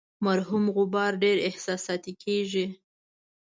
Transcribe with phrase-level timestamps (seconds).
[0.25, 2.65] مرحوم غبار ډیر احساساتي کیږي.